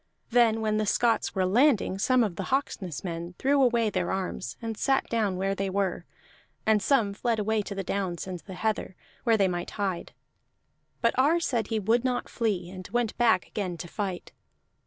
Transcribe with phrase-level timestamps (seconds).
[0.31, 4.57] Then when the Scots were landing, some of the Hawksness men threw away their arms
[4.59, 6.05] and sat down where they were;
[6.65, 8.95] and some fled away to the downs and the heather,
[9.25, 10.13] where they might hide.
[11.01, 14.31] But Ar said he would not flee, and went back again to fight.